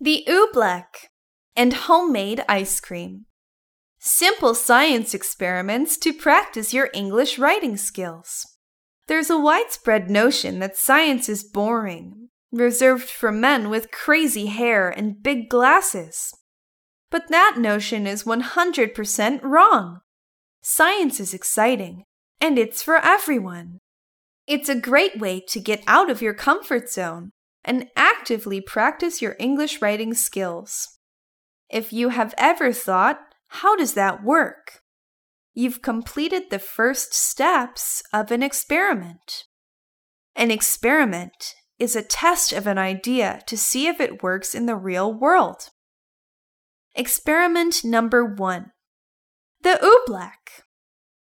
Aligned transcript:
The 0.00 0.24
oobleck 0.28 1.08
and 1.54 1.72
homemade 1.72 2.44
ice 2.48 2.80
cream. 2.80 3.26
Simple 3.98 4.54
science 4.54 5.14
experiments 5.14 5.96
to 5.98 6.12
practice 6.12 6.74
your 6.74 6.90
English 6.92 7.38
writing 7.38 7.76
skills. 7.76 8.44
There's 9.06 9.30
a 9.30 9.38
widespread 9.38 10.10
notion 10.10 10.58
that 10.58 10.76
science 10.76 11.28
is 11.28 11.44
boring, 11.44 12.28
reserved 12.52 13.08
for 13.08 13.30
men 13.30 13.70
with 13.70 13.90
crazy 13.90 14.46
hair 14.46 14.90
and 14.90 15.22
big 15.22 15.48
glasses. 15.48 16.34
But 17.10 17.28
that 17.28 17.56
notion 17.58 18.06
is 18.06 18.24
100% 18.24 19.42
wrong. 19.42 20.00
Science 20.60 21.20
is 21.20 21.32
exciting, 21.32 22.04
and 22.40 22.58
it's 22.58 22.82
for 22.82 22.96
everyone. 22.96 23.78
It's 24.46 24.68
a 24.68 24.74
great 24.74 25.18
way 25.18 25.40
to 25.48 25.60
get 25.60 25.84
out 25.86 26.10
of 26.10 26.20
your 26.20 26.34
comfort 26.34 26.90
zone 26.90 27.30
and 27.64 27.88
actively 27.96 28.60
practice 28.60 29.22
your 29.22 29.36
English 29.38 29.80
writing 29.80 30.14
skills. 30.14 30.98
If 31.70 31.92
you 31.92 32.10
have 32.10 32.34
ever 32.36 32.72
thought, 32.72 33.20
how 33.48 33.76
does 33.76 33.94
that 33.94 34.22
work? 34.22 34.80
You've 35.54 35.82
completed 35.82 36.44
the 36.50 36.58
first 36.58 37.14
steps 37.14 38.02
of 38.12 38.30
an 38.30 38.42
experiment. 38.42 39.44
An 40.34 40.50
experiment 40.50 41.54
is 41.78 41.94
a 41.94 42.02
test 42.02 42.52
of 42.52 42.66
an 42.66 42.78
idea 42.78 43.42
to 43.46 43.56
see 43.56 43.86
if 43.86 44.00
it 44.00 44.22
works 44.22 44.54
in 44.54 44.66
the 44.66 44.76
real 44.76 45.12
world. 45.12 45.70
Experiment 46.94 47.84
number 47.84 48.24
one 48.24 48.72
The 49.62 49.78
oobleck. 49.82 50.64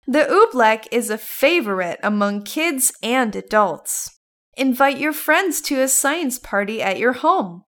The 0.07 0.25
oobleck 0.29 0.87
is 0.91 1.09
a 1.09 1.17
favorite 1.17 1.99
among 2.03 2.43
kids 2.43 2.93
and 3.01 3.35
adults. 3.35 4.14
Invite 4.57 4.97
your 4.99 5.13
friends 5.13 5.59
to 5.61 5.81
a 5.81 5.87
science 5.87 6.39
party 6.39 6.81
at 6.81 6.97
your 6.97 7.13
home. 7.13 7.63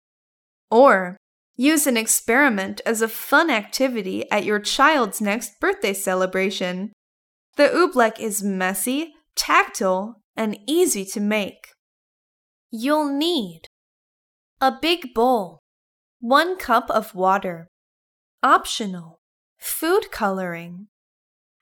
Or 0.71 1.17
use 1.57 1.87
an 1.87 1.97
experiment 1.97 2.81
as 2.87 3.03
a 3.03 3.09
fun 3.09 3.51
activity 3.51 4.31
at 4.31 4.45
your 4.45 4.61
child's 4.61 5.21
next 5.21 5.59
birthday 5.61 5.93
celebration. 5.93 6.93
The 7.57 7.69
oobleck 7.69 8.21
is 8.21 8.43
messy, 8.43 9.15
tactile, 9.35 10.21
and 10.37 10.59
easy 10.67 11.05
to 11.07 11.21
make. 11.21 11.73
You'll 12.71 13.13
need 13.13 13.63
a 14.61 14.73
big 14.81 15.13
bowl, 15.15 15.61
one 16.21 16.57
cup 16.57 16.91
of 16.91 17.15
water, 17.15 17.69
optional, 18.43 19.21
food 19.59 20.11
coloring, 20.13 20.89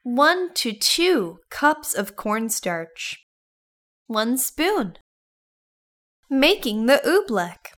one 0.03 0.53
to 0.55 0.73
two 0.73 1.39
cups 1.51 1.95
of 1.95 2.15
cornstarch, 2.15 3.25
one 4.07 4.37
spoon. 4.37 4.99
Making 6.37 6.87
the 6.87 7.01
oobleck. 7.07 7.75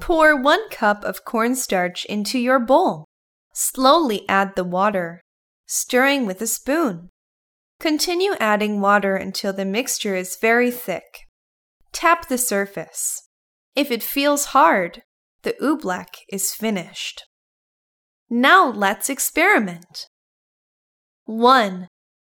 Pour 0.00 0.34
one 0.34 0.70
cup 0.70 1.04
of 1.04 1.26
cornstarch 1.26 2.06
into 2.06 2.38
your 2.38 2.58
bowl. 2.58 3.04
Slowly 3.52 4.26
add 4.26 4.56
the 4.56 4.64
water, 4.64 5.20
stirring 5.66 6.24
with 6.24 6.40
a 6.40 6.46
spoon. 6.46 7.10
Continue 7.78 8.32
adding 8.40 8.80
water 8.80 9.16
until 9.16 9.52
the 9.52 9.66
mixture 9.66 10.16
is 10.16 10.38
very 10.40 10.70
thick. 10.70 11.26
Tap 11.92 12.28
the 12.28 12.38
surface. 12.38 13.28
If 13.76 13.90
it 13.90 14.02
feels 14.02 14.56
hard, 14.56 15.02
the 15.42 15.54
oobleck 15.60 16.24
is 16.32 16.54
finished. 16.54 17.22
Now 18.30 18.70
let's 18.70 19.10
experiment. 19.10 20.06
1. 21.26 21.86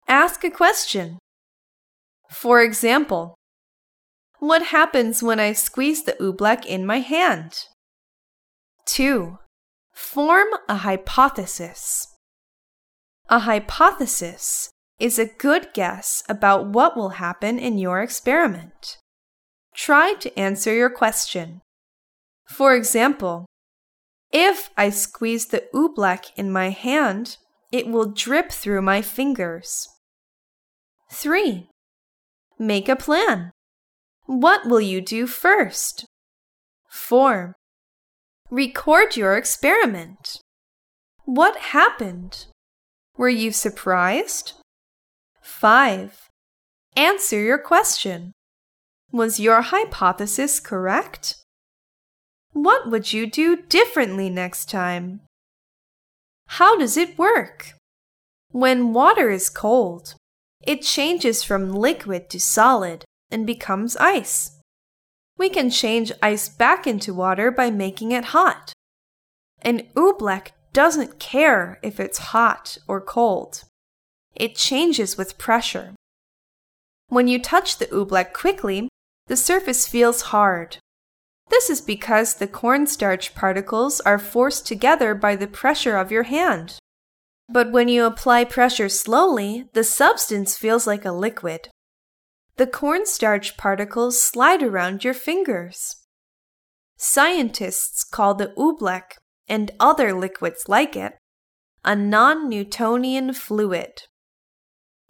Ask 0.08 0.42
a 0.42 0.50
question. 0.50 1.20
For 2.32 2.60
example, 2.60 3.36
what 4.40 4.64
happens 4.64 5.22
when 5.22 5.38
I 5.38 5.52
squeeze 5.52 6.02
the 6.02 6.16
oobleck 6.20 6.66
in 6.66 6.84
my 6.84 7.00
hand? 7.00 7.66
2. 8.86 9.38
Form 9.92 10.48
a 10.68 10.76
hypothesis. 10.76 12.08
A 13.28 13.40
hypothesis 13.40 14.70
is 14.98 15.18
a 15.18 15.26
good 15.26 15.68
guess 15.72 16.22
about 16.28 16.66
what 16.66 16.96
will 16.96 17.10
happen 17.10 17.58
in 17.58 17.78
your 17.78 18.02
experiment. 18.02 18.96
Try 19.74 20.14
to 20.14 20.38
answer 20.38 20.74
your 20.74 20.90
question. 20.90 21.60
For 22.48 22.74
example, 22.74 23.46
if 24.32 24.70
I 24.76 24.90
squeeze 24.90 25.46
the 25.46 25.64
oobleck 25.74 26.32
in 26.36 26.50
my 26.50 26.70
hand, 26.70 27.36
it 27.70 27.86
will 27.86 28.10
drip 28.12 28.50
through 28.50 28.82
my 28.82 29.02
fingers. 29.02 29.88
3. 31.12 31.68
Make 32.58 32.88
a 32.88 32.96
plan. 32.96 33.49
What 34.30 34.64
will 34.64 34.80
you 34.80 35.00
do 35.00 35.26
first? 35.26 36.04
4. 36.88 37.56
Record 38.48 39.16
your 39.16 39.36
experiment. 39.36 40.38
What 41.24 41.56
happened? 41.74 42.46
Were 43.16 43.28
you 43.28 43.50
surprised? 43.50 44.52
5. 45.42 46.28
Answer 46.94 47.40
your 47.40 47.58
question. 47.58 48.30
Was 49.10 49.40
your 49.40 49.62
hypothesis 49.62 50.60
correct? 50.60 51.34
What 52.52 52.88
would 52.88 53.12
you 53.12 53.28
do 53.28 53.56
differently 53.56 54.30
next 54.30 54.70
time? 54.70 55.22
How 56.46 56.78
does 56.78 56.96
it 56.96 57.18
work? 57.18 57.72
When 58.52 58.92
water 58.92 59.28
is 59.28 59.50
cold, 59.50 60.14
it 60.62 60.82
changes 60.82 61.42
from 61.42 61.72
liquid 61.72 62.30
to 62.30 62.38
solid 62.38 63.04
and 63.30 63.46
becomes 63.46 63.96
ice. 63.96 64.58
We 65.36 65.48
can 65.48 65.70
change 65.70 66.12
ice 66.22 66.48
back 66.48 66.86
into 66.86 67.14
water 67.14 67.50
by 67.50 67.70
making 67.70 68.12
it 68.12 68.26
hot. 68.26 68.72
An 69.62 69.88
oobleck 69.94 70.48
doesn't 70.72 71.18
care 71.18 71.78
if 71.82 71.98
it's 71.98 72.18
hot 72.18 72.78
or 72.86 73.00
cold. 73.00 73.64
It 74.34 74.54
changes 74.54 75.16
with 75.16 75.38
pressure. 75.38 75.94
When 77.08 77.26
you 77.26 77.40
touch 77.40 77.78
the 77.78 77.86
oobleck 77.86 78.32
quickly, 78.32 78.88
the 79.26 79.36
surface 79.36 79.88
feels 79.88 80.22
hard. 80.22 80.76
This 81.48 81.68
is 81.68 81.80
because 81.80 82.34
the 82.34 82.46
cornstarch 82.46 83.34
particles 83.34 84.00
are 84.00 84.18
forced 84.18 84.66
together 84.66 85.14
by 85.14 85.36
the 85.36 85.48
pressure 85.48 85.96
of 85.96 86.12
your 86.12 86.22
hand. 86.24 86.78
But 87.48 87.72
when 87.72 87.88
you 87.88 88.04
apply 88.04 88.44
pressure 88.44 88.88
slowly, 88.88 89.68
the 89.72 89.82
substance 89.82 90.56
feels 90.56 90.86
like 90.86 91.04
a 91.04 91.12
liquid 91.12 91.68
the 92.60 92.66
cornstarch 92.66 93.56
particles 93.56 94.22
slide 94.22 94.62
around 94.62 95.02
your 95.02 95.14
fingers. 95.14 95.96
Scientists 96.98 98.04
call 98.04 98.34
the 98.34 98.48
oobleck 98.48 99.12
and 99.48 99.70
other 99.80 100.12
liquids 100.12 100.68
like 100.68 100.94
it 100.94 101.14
a 101.86 101.96
non 101.96 102.50
Newtonian 102.50 103.32
fluid. 103.32 104.02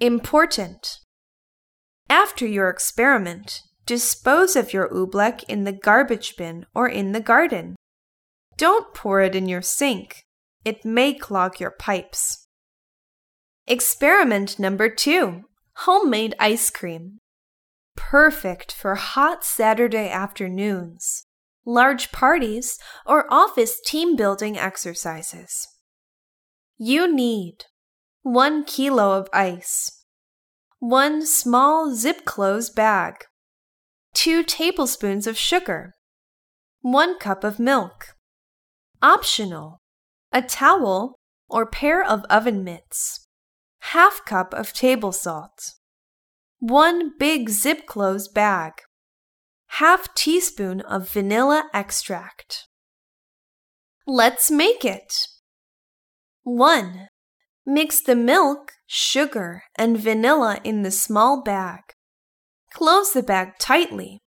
Important. 0.00 1.00
After 2.08 2.46
your 2.46 2.70
experiment, 2.70 3.62
dispose 3.84 4.54
of 4.54 4.72
your 4.72 4.88
oobleck 4.88 5.42
in 5.48 5.64
the 5.64 5.72
garbage 5.72 6.36
bin 6.36 6.66
or 6.72 6.88
in 6.88 7.10
the 7.10 7.20
garden. 7.20 7.74
Don't 8.58 8.94
pour 8.94 9.22
it 9.22 9.34
in 9.34 9.48
your 9.48 9.62
sink. 9.62 10.22
It 10.64 10.84
may 10.84 11.14
clog 11.14 11.58
your 11.58 11.72
pipes. 11.72 12.46
Experiment 13.66 14.60
number 14.60 14.88
two 14.88 15.46
homemade 15.74 16.36
ice 16.38 16.70
cream 16.70 17.18
perfect 18.00 18.72
for 18.72 18.94
hot 18.94 19.44
Saturday 19.44 20.08
afternoons, 20.08 21.26
large 21.66 22.10
parties, 22.10 22.78
or 23.04 23.32
office 23.32 23.78
team 23.84 24.16
building 24.16 24.58
exercises. 24.58 25.68
You 26.78 27.14
need 27.14 27.66
1 28.22 28.64
kilo 28.64 29.12
of 29.12 29.28
ice, 29.34 30.04
1 30.78 31.26
small 31.26 31.94
zip 31.94 32.24
close 32.24 32.70
bag, 32.70 33.26
2 34.14 34.44
tablespoons 34.44 35.26
of 35.26 35.36
sugar, 35.36 35.94
1 36.80 37.18
cup 37.18 37.44
of 37.44 37.60
milk. 37.60 38.16
Optional 39.02 39.80
a 40.32 40.40
towel 40.40 41.18
or 41.48 41.66
pair 41.66 42.02
of 42.04 42.24
oven 42.30 42.64
mitts, 42.64 43.26
half 43.92 44.24
cup 44.24 44.54
of 44.54 44.72
table 44.72 45.12
salt 45.12 45.74
one 46.60 47.12
big 47.18 47.48
zip 47.48 47.86
close 47.86 48.28
bag, 48.28 48.72
half 49.68 50.14
teaspoon 50.14 50.82
of 50.82 51.10
vanilla 51.10 51.64
extract. 51.72 52.68
Let's 54.06 54.50
make 54.50 54.84
it. 54.84 55.26
1. 56.42 57.08
Mix 57.66 58.02
the 58.02 58.16
milk, 58.16 58.72
sugar, 58.86 59.62
and 59.76 59.98
vanilla 59.98 60.60
in 60.62 60.82
the 60.82 60.90
small 60.90 61.42
bag. 61.42 61.80
Close 62.74 63.12
the 63.12 63.22
bag 63.22 63.52
tightly, 63.58 64.18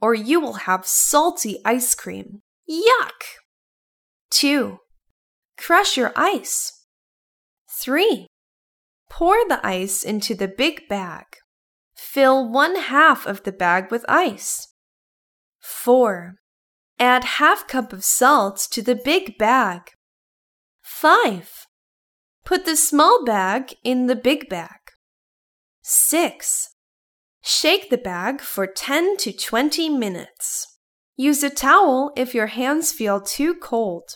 or 0.00 0.14
you 0.14 0.40
will 0.40 0.64
have 0.64 0.84
salty 0.84 1.58
ice 1.64 1.94
cream. 1.94 2.42
Yuck! 2.68 3.22
2. 4.30 4.78
Crush 5.56 5.96
your 5.96 6.12
ice. 6.16 6.86
3. 7.70 8.26
Pour 9.08 9.36
the 9.48 9.64
ice 9.64 10.02
into 10.02 10.34
the 10.34 10.48
big 10.48 10.88
bag. 10.88 11.24
Fill 11.98 12.48
one 12.48 12.76
half 12.76 13.26
of 13.26 13.42
the 13.42 13.50
bag 13.50 13.90
with 13.90 14.04
ice. 14.08 14.68
4. 15.58 16.36
Add 17.00 17.24
half 17.24 17.66
cup 17.66 17.92
of 17.92 18.04
salt 18.04 18.68
to 18.70 18.82
the 18.82 18.94
big 18.94 19.36
bag. 19.36 19.90
5. 20.82 21.66
Put 22.44 22.64
the 22.64 22.76
small 22.76 23.24
bag 23.24 23.74
in 23.82 24.06
the 24.06 24.14
big 24.14 24.48
bag. 24.48 24.78
6. 25.82 26.68
Shake 27.42 27.90
the 27.90 27.98
bag 27.98 28.40
for 28.42 28.68
10 28.68 29.16
to 29.18 29.32
20 29.32 29.88
minutes. 29.88 30.78
Use 31.16 31.42
a 31.42 31.50
towel 31.50 32.12
if 32.16 32.32
your 32.32 32.46
hands 32.46 32.92
feel 32.92 33.20
too 33.20 33.54
cold. 33.54 34.14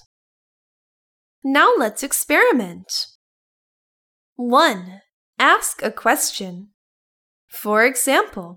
Now 1.43 1.73
let's 1.77 2.05
experiment. 2.05 3.09
1. 4.37 5.01
Ask 5.41 5.83
a 5.83 5.91
question. 5.91 6.72
For 7.53 7.85
example, 7.85 8.57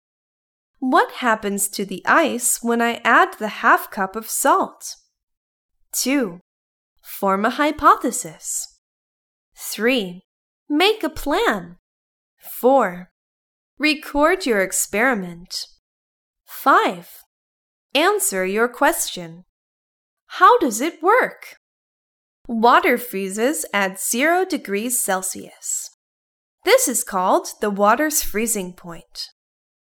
what 0.80 1.12
happens 1.16 1.68
to 1.70 1.86
the 1.86 2.02
ice 2.06 2.60
when 2.62 2.82
I 2.82 3.02
add 3.04 3.38
the 3.38 3.60
half 3.60 3.92
cup 3.92 4.16
of 4.16 4.30
salt? 4.30 4.96
2. 5.92 6.40
Form 7.02 7.46
a 7.46 7.50
hypothesis. 7.50 8.80
3. 9.58 10.22
Make 10.70 11.04
a 11.04 11.10
plan. 11.10 11.76
4. 12.40 13.12
Record 13.78 14.46
your 14.46 14.62
experiment. 14.62 15.68
5. 16.46 17.10
Answer 17.94 18.46
your 18.46 18.70
question. 18.70 19.44
How 20.28 20.58
does 20.60 20.80
it 20.80 21.04
work? 21.04 21.58
Water 22.48 22.98
freezes 22.98 23.66
at 23.74 24.00
0 24.00 24.46
degrees 24.46 25.00
Celsius. 25.00 25.90
This 26.66 26.88
is 26.88 27.04
called 27.04 27.48
the 27.62 27.70
water's 27.70 28.24
freezing 28.24 28.74
point. 28.74 29.30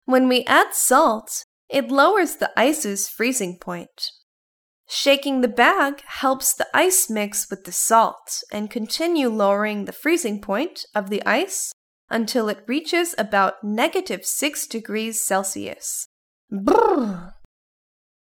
When 0.04 0.28
we 0.28 0.44
add 0.44 0.74
salt, 0.74 1.44
it 1.70 1.90
lowers 1.90 2.36
the 2.36 2.50
ice's 2.56 3.08
freezing 3.08 3.58
point. 3.58 4.12
Shaking 4.86 5.40
the 5.40 5.48
bag 5.48 6.02
helps 6.06 6.54
the 6.54 6.66
ice 6.74 7.08
mix 7.08 7.48
with 7.50 7.64
the 7.64 7.72
salt 7.72 8.42
and 8.52 8.70
continue 8.70 9.30
lowering 9.30 9.86
the 9.86 9.92
freezing 9.92 10.40
point 10.40 10.84
of 10.94 11.08
the 11.08 11.24
ice 11.26 11.72
until 12.10 12.50
it 12.50 12.64
reaches 12.66 13.14
about 13.16 13.64
negative 13.64 14.24
6 14.26 14.66
degrees 14.66 15.22
Celsius. 15.22 16.06
Brrr. 16.52 17.32